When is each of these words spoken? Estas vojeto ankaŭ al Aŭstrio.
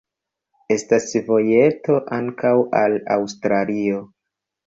Estas 0.75 1.11
vojeto 1.27 1.99
ankaŭ 2.17 2.55
al 2.81 2.97
Aŭstrio. 3.17 4.01